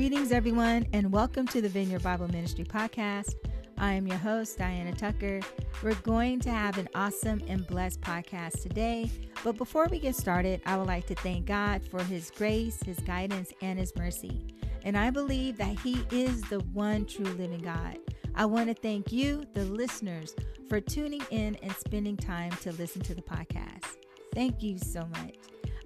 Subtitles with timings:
[0.00, 3.34] Greetings, everyone, and welcome to the Vineyard Bible Ministry Podcast.
[3.76, 5.40] I am your host, Diana Tucker.
[5.82, 9.10] We're going to have an awesome and blessed podcast today.
[9.44, 12.98] But before we get started, I would like to thank God for His grace, His
[13.00, 14.46] guidance, and His mercy.
[14.84, 17.98] And I believe that He is the one true living God.
[18.34, 20.34] I want to thank you, the listeners,
[20.70, 23.98] for tuning in and spending time to listen to the podcast.
[24.32, 25.34] Thank you so much.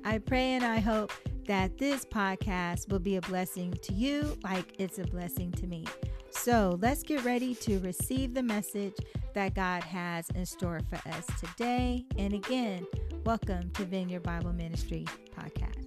[0.04, 1.10] I pray and I hope
[1.46, 5.84] that this podcast will be a blessing to you like it's a blessing to me.
[6.30, 8.94] So let's get ready to receive the message
[9.34, 12.04] that God has in store for us today.
[12.16, 12.86] And again,
[13.24, 15.04] welcome to Vineyard Bible Ministry
[15.36, 15.84] Podcast.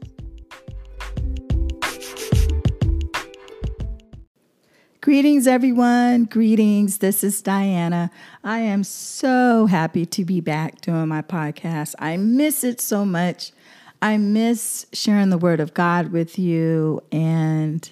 [5.02, 6.26] Greetings, everyone.
[6.26, 6.98] Greetings.
[6.98, 8.12] This is Diana.
[8.44, 11.96] I am so happy to be back doing my podcast.
[11.98, 13.54] I miss it so much.
[14.02, 17.90] I miss sharing the word of God with you, and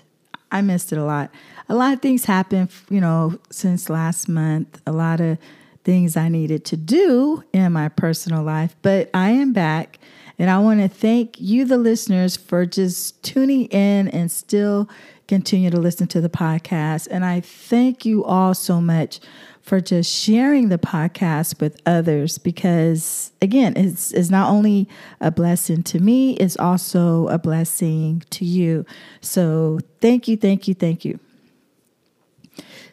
[0.52, 1.32] I missed it a lot.
[1.68, 4.82] A lot of things happened, you know, since last month.
[4.86, 5.38] A lot of
[5.84, 10.00] things I needed to do in my personal life, but I am back.
[10.38, 14.90] And I want to thank you, the listeners, for just tuning in and still
[15.28, 17.08] continue to listen to the podcast.
[17.10, 19.20] And I thank you all so much
[19.66, 24.88] for just sharing the podcast with others because, again, it's, it's not only
[25.20, 28.86] a blessing to me, it's also a blessing to you.
[29.22, 31.20] So thank you, thank you, thank you.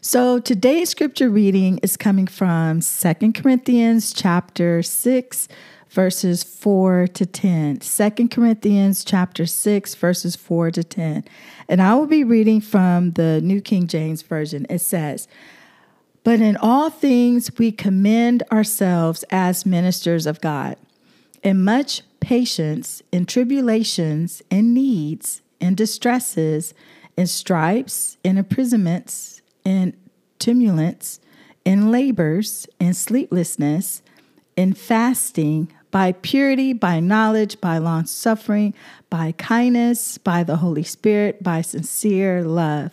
[0.01, 5.49] So today's scripture reading is coming from Second Corinthians chapter 6
[5.91, 7.81] verses 4 to 10.
[7.81, 11.25] 2 Corinthians chapter 6 verses 4 to 10.
[11.69, 14.65] And I will be reading from the New King James version.
[14.71, 15.29] It says,
[16.25, 20.77] but in all things, we commend ourselves as ministers of God,
[21.43, 26.75] in much patience, in tribulations, in needs, in distresses,
[27.17, 29.95] in stripes, in imprisonments, in
[30.39, 31.21] tumults,
[31.65, 34.03] in labors, in sleeplessness,
[34.57, 38.73] in fasting, by purity, by knowledge, by long suffering,
[39.11, 42.93] by kindness, by the Holy Spirit, by sincere love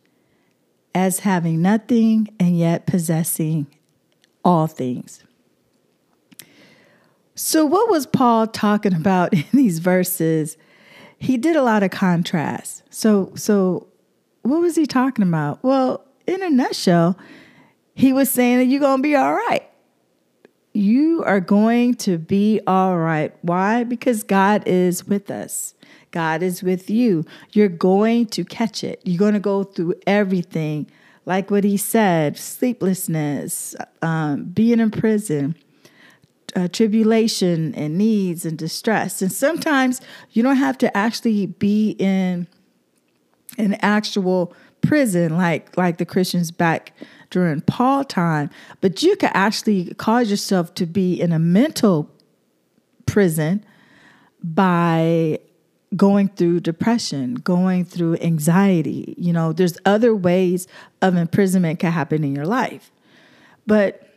[0.93, 3.67] as having nothing and yet possessing
[4.43, 5.23] all things.
[7.35, 10.57] So, what was Paul talking about in these verses?
[11.17, 12.83] He did a lot of contrast.
[12.89, 13.87] So, so
[14.41, 15.63] what was he talking about?
[15.63, 17.17] Well, in a nutshell,
[17.93, 19.67] he was saying that you're going to be all right.
[20.73, 23.33] You are going to be all right.
[23.41, 23.83] Why?
[23.83, 25.73] Because God is with us.
[26.11, 27.25] God is with you.
[27.51, 29.01] You're going to catch it.
[29.03, 30.89] You're going to go through everything,
[31.25, 35.55] like what he said sleeplessness, um, being in prison,
[36.55, 39.21] uh, tribulation, and needs and distress.
[39.21, 42.47] And sometimes you don't have to actually be in
[43.57, 46.93] an actual prison like like the Christians back
[47.31, 48.49] during Paul time,
[48.81, 52.09] but you could actually cause yourself to be in a mental
[53.05, 53.65] prison
[54.43, 55.39] by
[55.95, 59.15] going through depression, going through anxiety.
[59.17, 60.67] You know, there's other ways
[61.01, 62.91] of imprisonment can happen in your life.
[63.65, 64.07] But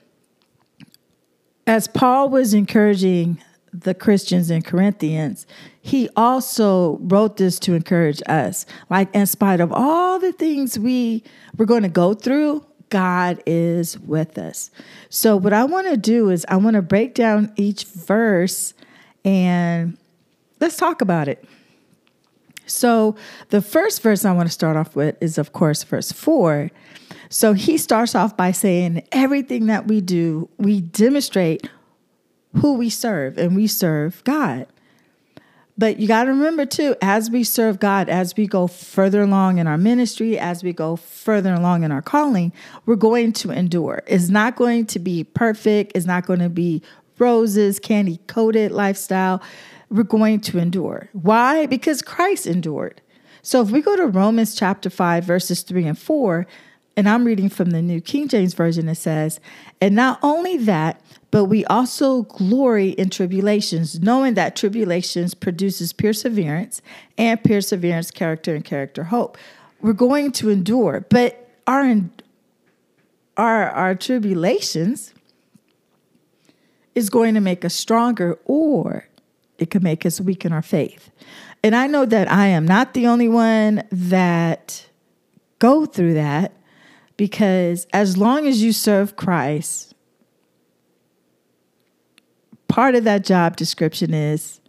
[1.66, 3.42] as Paul was encouraging
[3.72, 5.46] the Christians in Corinthians,
[5.80, 8.66] he also wrote this to encourage us.
[8.88, 11.24] Like, in spite of all the things we
[11.56, 14.70] were going to go through, God is with us.
[15.08, 18.74] So, what I want to do is, I want to break down each verse
[19.24, 19.96] and
[20.60, 21.44] let's talk about it.
[22.66, 23.16] So,
[23.50, 26.70] the first verse I want to start off with is, of course, verse four.
[27.28, 31.68] So, he starts off by saying, Everything that we do, we demonstrate
[32.56, 34.66] who we serve, and we serve God.
[35.76, 39.58] But you got to remember too, as we serve God, as we go further along
[39.58, 42.52] in our ministry, as we go further along in our calling,
[42.86, 44.02] we're going to endure.
[44.06, 46.82] It's not going to be perfect, it's not going to be
[47.18, 49.42] roses, candy coated lifestyle
[49.94, 51.08] we're going to endure.
[51.12, 51.66] Why?
[51.66, 53.00] Because Christ endured.
[53.42, 56.46] So if we go to Romans chapter 5, verses 3 and 4,
[56.96, 59.40] and I'm reading from the New King James Version, it says,
[59.80, 61.00] And not only that,
[61.30, 66.80] but we also glory in tribulations, knowing that tribulations produces perseverance,
[67.18, 69.36] and perseverance, character, and character, hope.
[69.80, 71.96] we're going to endure, but our
[73.36, 75.12] our our tribulations
[76.94, 79.08] is going to make us stronger or
[79.58, 81.10] it could make us weaken our faith.
[81.62, 84.86] And I know that I am not the only one that
[85.58, 86.52] go through that
[87.16, 89.94] because as long as you serve Christ,
[92.68, 94.60] part of that job description is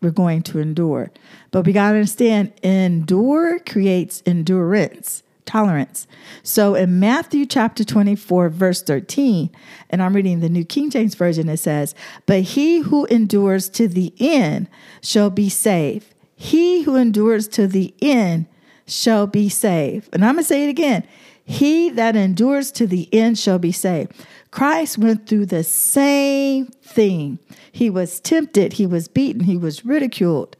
[0.00, 1.10] we're going to endure.
[1.50, 6.06] But we got to understand endure creates endurance tolerance.
[6.44, 9.50] So in Matthew chapter 24, verse 13,
[9.90, 11.92] and I'm reading the New King James Version, it says,
[12.26, 14.68] But he who endures to the end
[15.02, 16.14] shall be saved.
[16.36, 18.46] He who endures to the end
[18.90, 20.08] shall be saved.
[20.12, 21.06] And I'm going to say it again.
[21.44, 24.12] He that endures to the end shall be saved.
[24.50, 27.38] Christ went through the same thing.
[27.72, 30.56] He was tempted, he was beaten, he was ridiculed.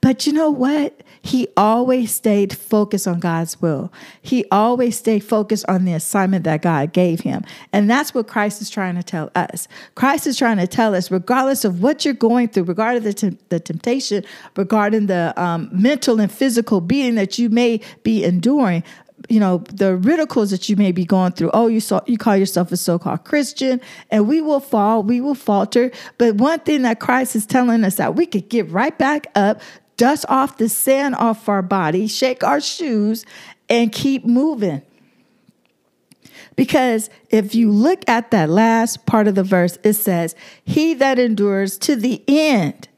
[0.00, 1.02] But you know what?
[1.22, 3.92] He always stayed focused on God's will.
[4.22, 7.44] He always stayed focused on the assignment that God gave him.
[7.72, 9.68] And that's what Christ is trying to tell us.
[9.94, 13.38] Christ is trying to tell us, regardless of what you're going through, regardless of the,
[13.50, 14.24] the temptation,
[14.56, 18.82] regarding the um, mental and physical beating that you may be enduring,
[19.28, 22.34] you know the ridicules that you may be going through oh you saw you call
[22.34, 23.78] yourself a so-called christian
[24.10, 27.96] and we will fall we will falter but one thing that christ is telling us
[27.96, 29.60] that we could get right back up
[30.00, 33.26] dust off the sand off our body, shake our shoes,
[33.68, 34.80] and keep moving.
[36.56, 41.18] Because if you look at that last part of the verse, it says, He that
[41.18, 42.88] endures to the end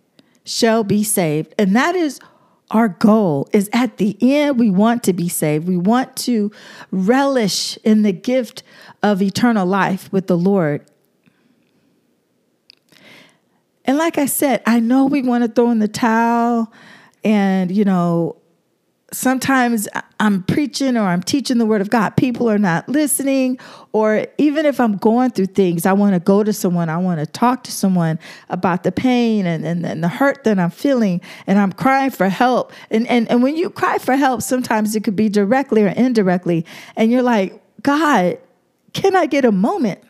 [0.45, 1.53] shall be saved.
[1.59, 2.21] And that is
[2.71, 6.51] our goal is at the end we want to be saved we want to
[6.91, 8.63] relish in the gift
[9.03, 10.83] of eternal life with the lord
[13.85, 16.73] and like i said i know we want to throw in the towel
[17.25, 18.37] and, you know,
[19.13, 19.89] sometimes
[20.19, 22.17] I'm preaching or I'm teaching the word of God.
[22.17, 23.59] People are not listening.
[23.93, 26.89] Or even if I'm going through things, I want to go to someone.
[26.89, 28.19] I want to talk to someone
[28.49, 31.21] about the pain and, and, and, the hurt that I'm feeling.
[31.47, 32.73] And I'm crying for help.
[32.91, 36.65] And, and, and when you cry for help, sometimes it could be directly or indirectly.
[36.97, 38.39] And you're like, God,
[38.95, 40.03] can I get a moment?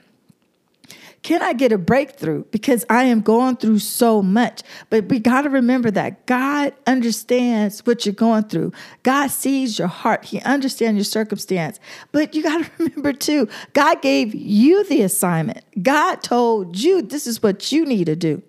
[1.22, 2.44] Can I get a breakthrough?
[2.50, 4.62] Because I am going through so much.
[4.90, 8.72] But we got to remember that God understands what you're going through.
[9.04, 11.78] God sees your heart, He understands your circumstance.
[12.10, 15.64] But you got to remember too, God gave you the assignment.
[15.80, 18.42] God told you this is what you need to do.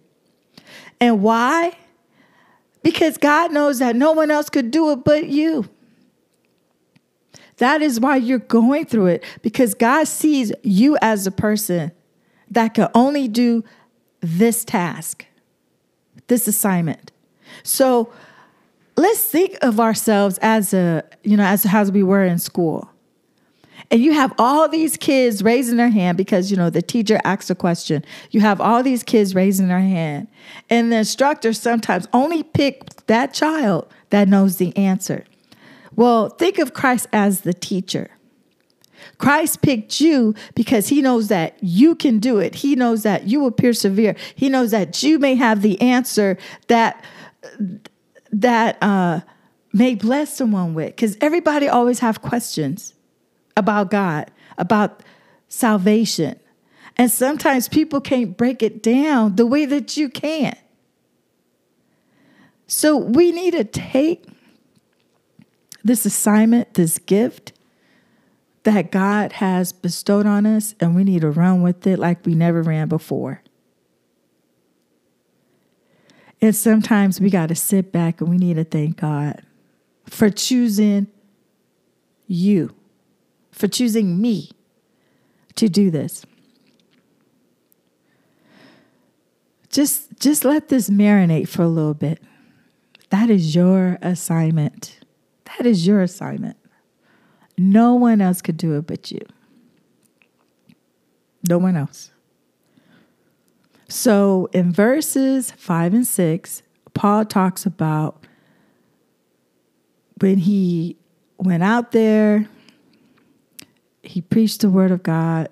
[1.00, 1.78] And why?
[2.82, 5.70] Because God knows that no one else could do it but you.
[7.58, 11.92] That is why you're going through it because God sees you as a person
[12.54, 13.64] that can only do
[14.22, 15.26] this task,
[16.28, 17.12] this assignment.
[17.64, 18.12] So
[18.96, 22.90] let's think of ourselves as a, you know, as, as we were in school.
[23.92, 27.50] And you have all these kids raising their hand because, you know, the teacher asks
[27.50, 28.04] a question.
[28.32, 30.28] You have all these kids raising their hand.
[30.70, 35.26] And the instructor sometimes only pick that child that knows the answer.
[35.96, 38.10] Well, think of Christ as the teacher.
[39.18, 42.56] Christ picked you because he knows that you can do it.
[42.56, 44.16] He knows that you will persevere.
[44.36, 47.04] He knows that you may have the answer that
[48.32, 49.22] that uh,
[49.72, 50.96] may bless someone with.
[50.96, 52.94] Because everybody always have questions
[53.56, 55.04] about God, about
[55.48, 56.40] salvation.
[56.98, 60.56] And sometimes people can't break it down the way that you can.
[62.68, 64.26] So we need to take
[65.84, 67.52] this assignment, this gift,
[68.64, 72.34] that God has bestowed on us, and we need to run with it like we
[72.34, 73.42] never ran before.
[76.42, 79.42] And sometimes we got to sit back and we need to thank God
[80.06, 81.08] for choosing
[82.28, 82.76] you,
[83.52, 84.52] for choosing me
[85.56, 86.26] to do this.
[89.70, 92.22] Just, just let this marinate for a little bit.
[93.10, 95.00] That is your assignment.
[95.46, 96.58] That is your assignment.
[97.58, 99.22] No one else could do it but you.
[101.48, 102.12] No one else.
[103.90, 108.26] So in verses five and six, Paul talks about
[110.20, 110.98] when he
[111.38, 112.48] went out there,
[114.02, 115.50] he preached the word of God.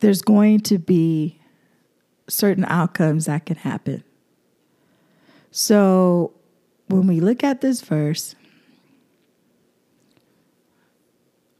[0.00, 1.38] There's going to be
[2.28, 4.02] certain outcomes that can happen.
[5.50, 6.32] So
[6.88, 8.34] when we look at this verse,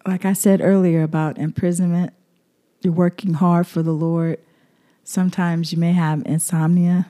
[0.06, 2.12] like I said earlier about imprisonment,
[2.82, 4.38] you're working hard for the Lord.
[5.02, 7.08] Sometimes you may have insomnia,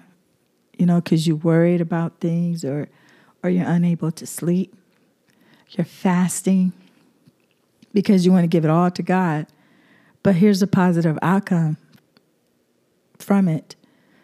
[0.78, 2.88] you know, because you're worried about things or
[3.42, 4.74] or you're unable to sleep.
[5.70, 6.72] You're fasting
[7.92, 9.46] because you want to give it all to God.
[10.22, 11.76] But here's a positive outcome
[13.18, 13.76] from it.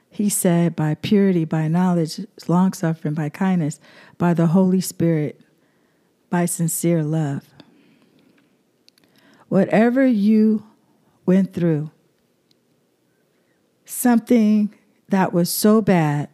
[0.09, 3.79] He said, by purity, by knowledge, long suffering, by kindness,
[4.17, 5.41] by the Holy Spirit,
[6.31, 7.45] by sincere love.
[9.51, 10.65] Whatever you
[11.27, 11.91] went through,
[13.85, 14.73] something
[15.09, 16.29] that was so bad,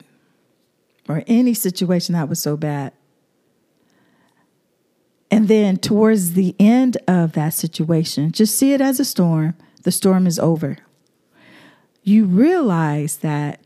[1.09, 2.93] or any situation that was so bad,
[5.31, 9.55] and then towards the end of that situation, just see it as a storm.
[9.83, 10.77] The storm is over.
[12.03, 13.61] You realize that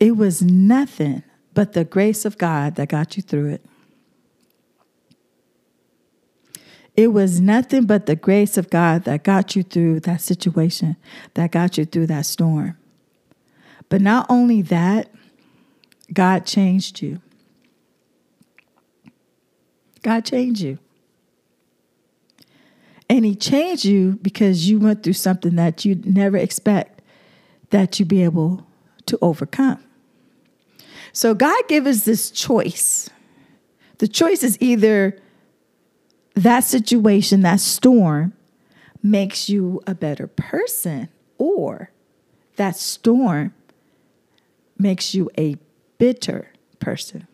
[0.00, 3.66] it was nothing but the grace of God that got you through it.
[6.98, 10.96] It was nothing but the grace of God that got you through that situation,
[11.34, 12.76] that got you through that storm.
[13.88, 15.08] But not only that,
[16.12, 17.20] God changed you.
[20.02, 20.80] God changed you.
[23.08, 27.00] And He changed you because you went through something that you'd never expect
[27.70, 28.66] that you'd be able
[29.06, 29.84] to overcome.
[31.12, 33.08] So God gave us this choice.
[33.98, 35.16] The choice is either
[36.34, 38.32] that situation, that storm,
[39.02, 41.90] makes you a better person, or
[42.56, 43.54] that storm
[44.76, 45.56] makes you a
[45.98, 47.26] bitter person.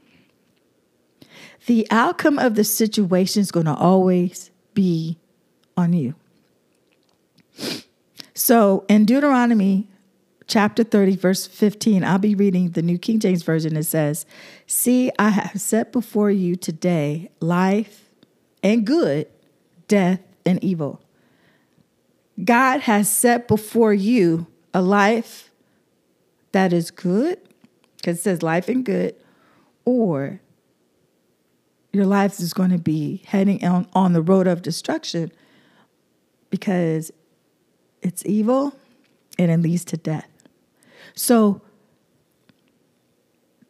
[1.66, 5.18] The outcome of the situation is going to always be
[5.76, 6.14] on you.
[8.34, 9.88] So in Deuteronomy
[10.46, 13.76] chapter 30, verse 15, I'll be reading the New King James Version.
[13.76, 14.26] It says,
[14.66, 18.03] See, I have set before you today life
[18.64, 19.28] and good,
[19.86, 21.00] death and evil.
[22.42, 25.50] God has set before you a life
[26.50, 27.38] that is good,
[27.96, 29.14] because it says life and good,
[29.84, 30.40] or
[31.92, 35.30] your life is going to be heading on, on the road of destruction
[36.50, 37.12] because
[38.02, 38.74] it's evil
[39.38, 40.28] and it leads to death.
[41.14, 41.62] So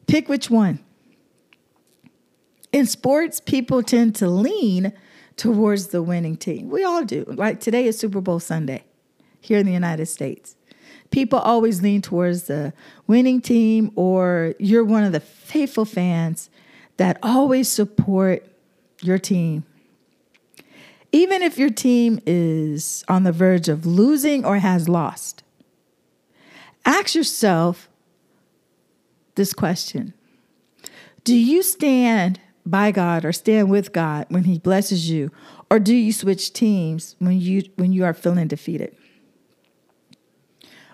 [0.07, 0.79] pick which one.
[2.75, 4.93] In sports, people tend to lean
[5.37, 6.71] towards the winning team.
[6.71, 7.25] We all do.
[7.29, 8.83] Like today is Super Bowl Sunday
[9.41, 10.57] here in the United States.
[11.13, 12.73] People always lean towards the
[13.07, 16.51] winning team, or you're one of the faithful fans
[16.97, 18.45] that always support
[19.03, 19.63] your team.
[21.13, 25.45] Even if your team is on the verge of losing or has lost,
[26.85, 27.89] ask yourself
[29.37, 30.13] this question
[31.23, 35.31] Do you stand by God or stand with God when He blesses you?
[35.71, 38.97] Or do you switch teams when you when you are feeling defeated?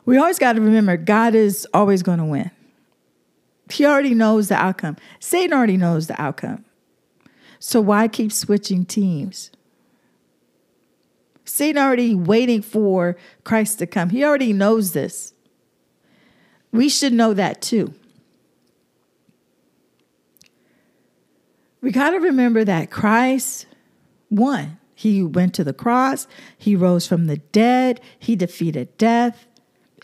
[0.04, 2.50] We always got to remember God is always going to win.
[3.70, 4.96] He already knows the outcome.
[5.20, 6.64] Satan already knows the outcome.
[7.60, 9.50] So why keep switching teams?
[11.44, 14.10] Satan already waiting for Christ to come.
[14.10, 15.34] He already knows this.
[16.72, 17.94] We should know that too.
[21.80, 23.66] We got to remember that Christ
[24.30, 24.78] won.
[24.94, 26.26] He went to the cross,
[26.58, 29.46] he rose from the dead, he defeated death,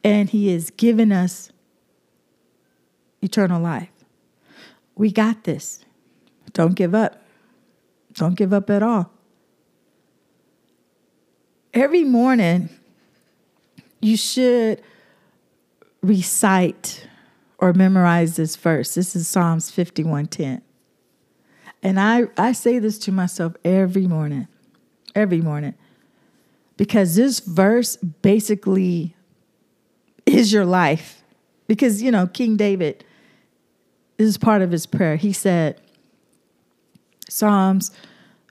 [0.02, 1.52] and he has given us
[3.20, 3.90] eternal life.
[4.94, 5.84] We got this.
[6.54, 7.22] Don't give up.
[8.14, 9.10] Don't give up at all.
[11.74, 12.70] Every morning,
[14.00, 14.80] you should
[16.00, 17.06] recite
[17.58, 18.94] or memorize this verse.
[18.94, 20.62] This is Psalms 51:10.
[21.82, 24.48] And I, I say this to myself every morning,
[25.14, 25.74] every morning,
[26.76, 29.14] because this verse basically
[30.24, 31.22] is your life.
[31.66, 33.04] Because, you know, King David,
[34.16, 35.16] this is part of his prayer.
[35.16, 35.80] He said,
[37.28, 37.90] Psalms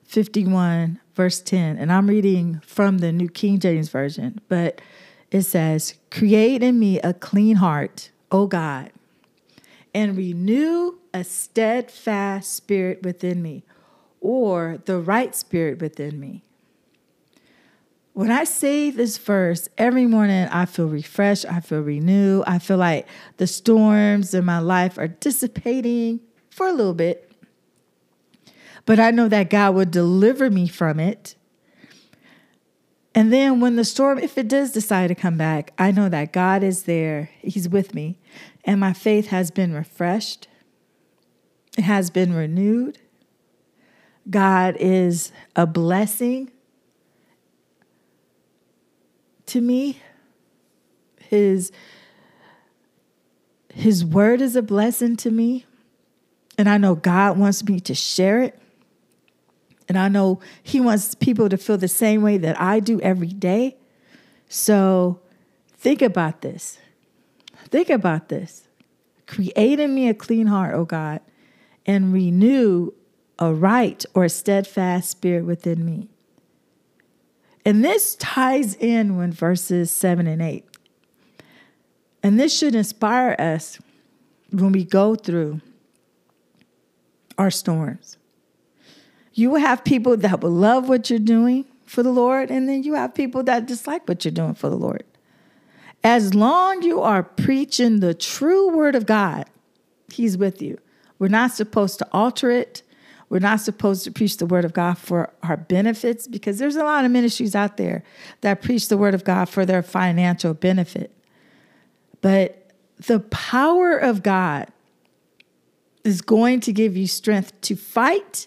[0.04, 4.80] 51, verse 10, and I'm reading from the New King James Version, but
[5.30, 8.90] it says, Create in me a clean heart, O God,
[9.94, 13.64] and renew a steadfast spirit within me,
[14.20, 16.44] or the right spirit within me.
[18.12, 22.76] When I say this verse, every morning I feel refreshed, I feel renewed, I feel
[22.76, 23.06] like
[23.38, 26.20] the storms in my life are dissipating
[26.50, 27.30] for a little bit.
[28.84, 31.34] But I know that God will deliver me from it.
[33.14, 36.32] And then when the storm, if it does decide to come back, I know that
[36.32, 38.18] God is there, He's with me,
[38.64, 40.48] and my faith has been refreshed,
[41.84, 42.98] has been renewed.
[44.28, 46.50] God is a blessing
[49.46, 50.00] to me.
[51.18, 51.70] His
[53.72, 55.66] his word is a blessing to me.
[56.56, 58.58] And I know God wants me to share it.
[59.88, 63.28] And I know He wants people to feel the same way that I do every
[63.28, 63.76] day.
[64.48, 65.20] So
[65.76, 66.78] think about this.
[67.68, 68.66] Think about this.
[69.26, 71.20] Create in me a clean heart, O God,
[71.86, 72.92] and renew
[73.38, 76.08] a right or a steadfast spirit within me.
[77.64, 80.64] And this ties in with verses seven and eight.
[82.22, 83.78] And this should inspire us
[84.50, 85.60] when we go through
[87.38, 88.16] our storms.
[89.32, 92.82] You will have people that will love what you're doing for the Lord, and then
[92.82, 95.04] you have people that dislike what you're doing for the Lord.
[96.02, 99.46] As long you are preaching the true word of God,
[100.10, 100.78] He's with you.
[101.18, 102.82] We're not supposed to alter it.
[103.28, 106.84] We're not supposed to preach the word of God for our benefits because there's a
[106.84, 108.04] lot of ministries out there
[108.42, 111.10] that preach the word of God for their financial benefit.
[112.20, 114.68] But the power of God
[116.04, 118.46] is going to give you strength to fight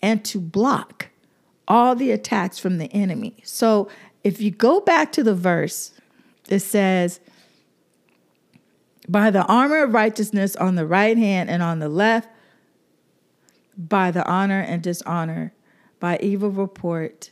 [0.00, 1.08] and to block
[1.66, 3.36] all the attacks from the enemy.
[3.44, 3.88] So
[4.22, 5.92] if you go back to the verse,
[6.48, 7.20] it says,
[9.10, 12.28] by the armor of righteousness on the right hand and on the left,
[13.76, 15.52] by the honor and dishonor,
[15.98, 17.30] by evil report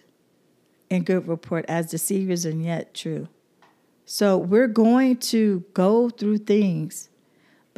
[0.90, 3.28] and good report, as deceivers and yet true.
[4.04, 7.10] So we're going to go through things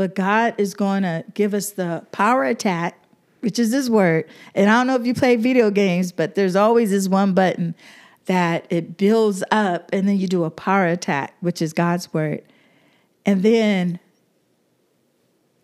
[0.01, 3.05] but God is going to give us the power attack,
[3.41, 4.25] which is His word.
[4.55, 7.75] And I don't know if you play video games, but there's always this one button
[8.25, 12.41] that it builds up, and then you do a power attack, which is God's word.
[13.31, 14.01] And then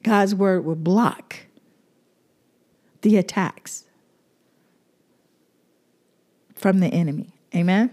[0.05, 1.35] God's word will block
[3.03, 3.87] the attacks
[6.55, 7.33] from the enemy.
[7.53, 7.93] Amen.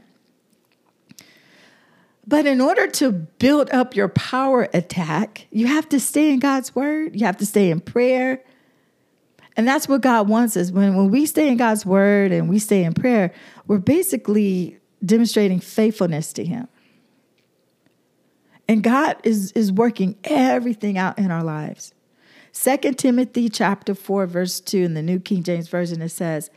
[2.27, 6.75] But in order to build up your power attack, you have to stay in God's
[6.75, 7.20] word.
[7.20, 8.44] You have to stay in prayer.
[9.58, 10.69] And that's what God wants us.
[10.69, 13.34] When, when we stay in God's word and we stay in prayer,
[13.65, 16.67] we're basically demonstrating faithfulness to Him.
[18.67, 21.93] And God is, is working everything out in our lives.
[22.52, 26.49] Second Timothy chapter 4, verse 2 in the New King James Version, it says,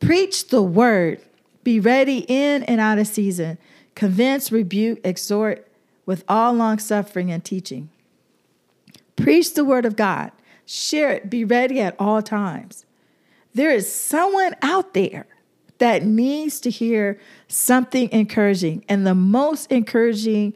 [0.00, 1.20] Preach the word,
[1.62, 3.58] be ready in and out of season
[3.94, 5.68] Convince, rebuke, exhort
[6.06, 7.90] with all long suffering and teaching.
[9.16, 10.32] Preach the word of God.
[10.66, 11.30] Share it.
[11.30, 12.84] Be ready at all times.
[13.54, 15.26] There is someone out there
[15.78, 20.54] that needs to hear something encouraging, and the most encouraging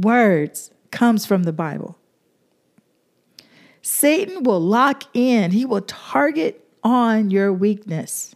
[0.00, 1.96] words comes from the Bible.
[3.82, 8.34] Satan will lock in, he will target on your weakness.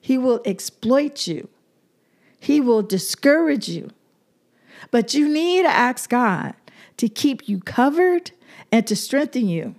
[0.00, 1.48] He will exploit you.
[2.38, 3.90] He will discourage you.
[4.90, 6.54] But you need to ask God
[6.98, 8.32] to keep you covered
[8.70, 9.74] and to strengthen you.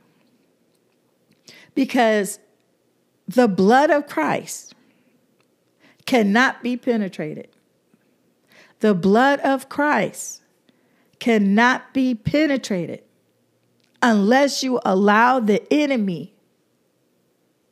[1.76, 2.40] Because
[3.28, 4.74] the blood of Christ
[6.06, 7.50] cannot be penetrated.
[8.80, 10.42] The blood of Christ
[11.26, 13.02] cannot be penetrated
[14.00, 16.36] unless you allow the enemy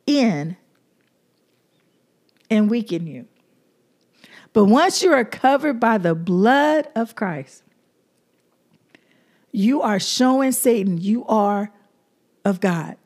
[0.08, 0.56] in
[2.50, 3.28] and weaken you.
[4.52, 7.62] But once you are covered by the blood of Christ,
[9.52, 11.70] you are showing Satan you are
[12.44, 12.96] of God.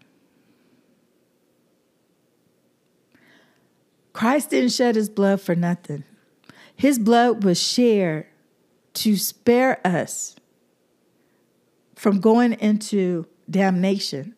[4.15, 6.05] Christ didn't shed his blood for nothing.
[6.75, 8.25] His blood was shared
[8.95, 10.37] to spare us
[11.99, 14.35] from going into damnation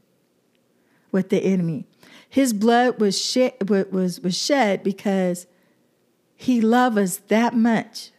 [1.12, 1.84] with the enemy.
[2.28, 5.46] His blood was shed, was, was shed because
[6.36, 8.12] he loves us that much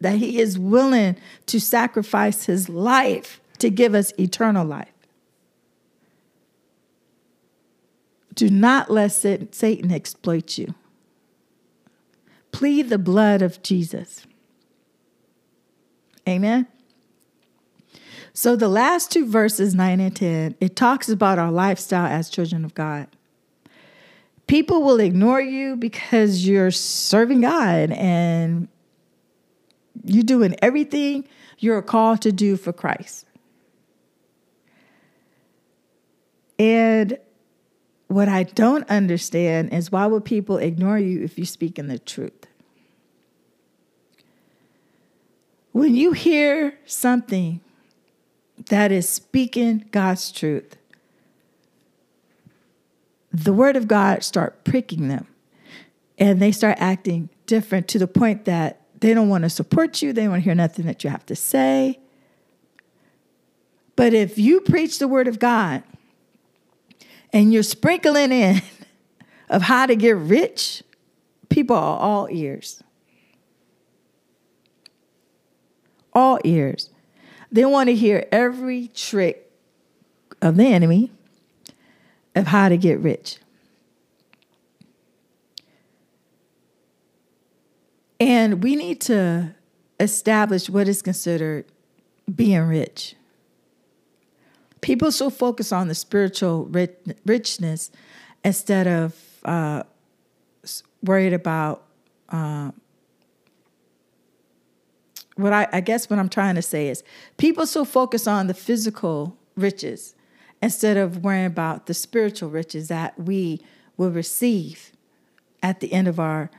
[0.00, 4.88] that he is willing to sacrifice his life to give us eternal life.
[8.34, 10.74] Do not let Satan exploit you.
[12.50, 14.26] Plead the blood of Jesus.
[16.28, 16.66] Amen.
[18.34, 22.64] So the last two verses, 9 and 10, it talks about our lifestyle as children
[22.64, 23.08] of God
[24.52, 28.68] people will ignore you because you're serving God and
[30.04, 31.26] you're doing everything
[31.58, 33.24] you're called to do for Christ.
[36.58, 37.18] And
[38.08, 41.98] what I don't understand is why would people ignore you if you speak in the
[41.98, 42.46] truth?
[45.72, 47.60] When you hear something
[48.66, 50.76] that is speaking God's truth,
[53.32, 55.26] the word of God start pricking them
[56.18, 60.12] and they start acting different to the point that they don't want to support you,
[60.12, 61.98] they want to hear nothing that you have to say.
[63.96, 65.82] But if you preach the word of God
[67.32, 68.62] and you're sprinkling in
[69.48, 70.82] of how to get rich,
[71.48, 72.82] people are all ears.
[76.12, 76.90] All ears.
[77.52, 79.52] They want to hear every trick
[80.40, 81.12] of the enemy
[82.34, 83.38] of how to get rich.
[88.18, 89.54] And we need to
[90.00, 91.66] establish what is considered
[92.34, 93.16] being rich.
[94.80, 97.90] People so focus on the spiritual rich, richness
[98.44, 99.82] instead of uh,
[101.02, 101.82] worried about
[102.30, 102.70] uh,
[105.42, 107.02] what I, I guess what I'm trying to say is
[107.36, 110.14] people so focus on the physical riches
[110.62, 113.60] instead of worrying about the spiritual riches that we
[113.96, 114.92] will receive
[115.62, 116.50] at the end of our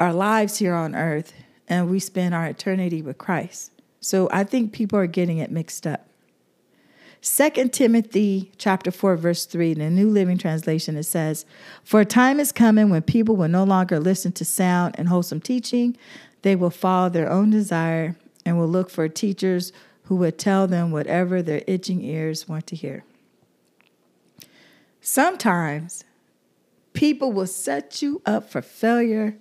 [0.00, 1.32] our lives here on earth
[1.68, 3.70] and we spend our eternity with Christ.
[4.00, 6.08] So I think people are getting it mixed up.
[7.20, 11.46] Second Timothy chapter 4 verse 3 in the New Living Translation it says,
[11.84, 15.40] "For a time is coming when people will no longer listen to sound and wholesome
[15.40, 15.96] teaching,
[16.44, 19.72] they will follow their own desire and will look for teachers
[20.04, 23.02] who would tell them whatever their itching ears want to hear."
[25.00, 26.04] Sometimes
[26.92, 29.36] people will set you up for failure,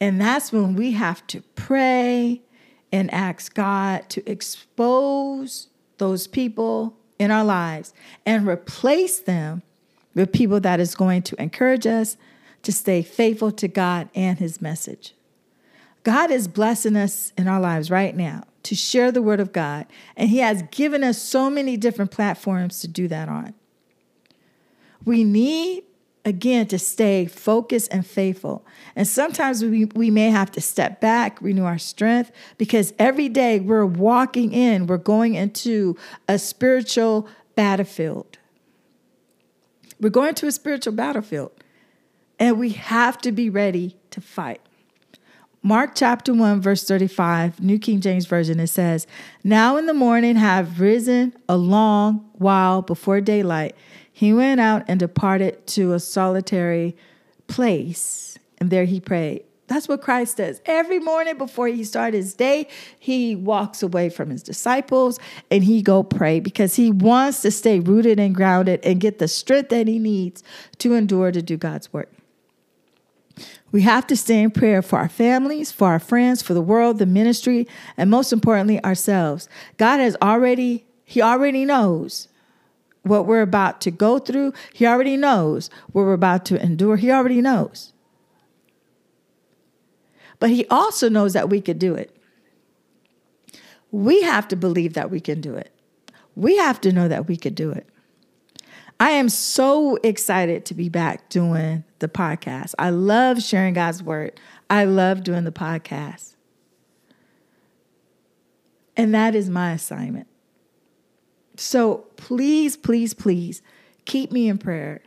[0.00, 2.42] and that's when we have to pray
[2.92, 7.92] and ask God to expose those people in our lives
[8.24, 9.62] and replace them
[10.14, 12.16] with people that is going to encourage us
[12.62, 15.14] to stay faithful to God and his message.
[16.02, 19.86] God is blessing us in our lives right now to share the word of God,
[20.16, 23.54] and he has given us so many different platforms to do that on.
[25.04, 25.84] We need
[26.24, 28.66] again to stay focused and faithful.
[28.94, 33.60] And sometimes we, we may have to step back, renew our strength, because every day
[33.60, 35.96] we're walking in, we're going into
[36.28, 38.38] a spiritual battlefield.
[40.00, 41.52] We're going to a spiritual battlefield,
[42.38, 44.60] and we have to be ready to fight.
[45.68, 49.06] Mark chapter 1, verse 35, New King James Version, it says,
[49.44, 53.76] Now in the morning have risen a long while before daylight
[54.10, 56.96] he went out and departed to a solitary
[57.48, 59.44] place, and there he prayed.
[59.66, 60.62] That's what Christ does.
[60.64, 62.66] Every morning before he starts his day,
[62.98, 67.78] he walks away from his disciples and he go pray because he wants to stay
[67.78, 70.42] rooted and grounded and get the strength that he needs
[70.78, 72.10] to endure to do God's work.
[73.70, 76.98] We have to stay in prayer for our families, for our friends, for the world,
[76.98, 79.48] the ministry, and most importantly, ourselves.
[79.76, 82.28] God has already, He already knows
[83.02, 84.52] what we're about to go through.
[84.72, 86.96] He already knows what we're about to endure.
[86.96, 87.92] He already knows.
[90.38, 92.14] But He also knows that we could do it.
[93.90, 95.72] We have to believe that we can do it.
[96.36, 97.88] We have to know that we could do it.
[99.00, 102.74] I am so excited to be back doing the podcast.
[102.78, 104.40] I love sharing God's word.
[104.68, 106.34] I love doing the podcast.
[108.96, 110.26] And that is my assignment.
[111.56, 113.62] So please, please, please
[114.04, 115.02] keep me in prayer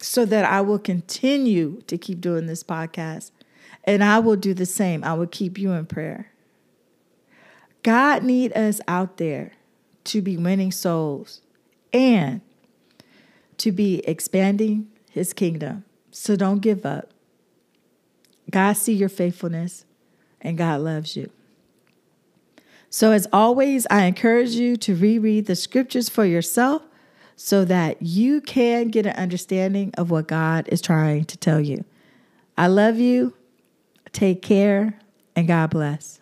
[0.00, 3.32] so that I will continue to keep doing this podcast.
[3.82, 5.02] And I will do the same.
[5.02, 6.30] I will keep you in prayer.
[7.82, 9.52] God need us out there
[10.04, 11.40] to be winning souls
[11.92, 12.40] and
[13.58, 15.84] to be expanding his kingdom.
[16.10, 17.10] So don't give up.
[18.50, 19.84] God see your faithfulness
[20.40, 21.30] and God loves you.
[22.90, 26.82] So, as always, I encourage you to reread the scriptures for yourself
[27.36, 31.84] so that you can get an understanding of what God is trying to tell you.
[32.56, 33.34] I love you.
[34.12, 34.98] Take care
[35.36, 36.17] and God bless.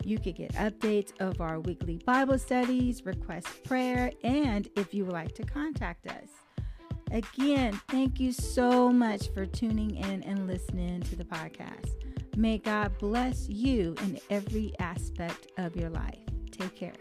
[0.05, 5.13] You could get updates of our weekly Bible studies, request prayer, and if you would
[5.13, 6.29] like to contact us.
[7.11, 11.95] Again, thank you so much for tuning in and listening to the podcast.
[12.37, 16.19] May God bless you in every aspect of your life.
[16.51, 16.93] Take care.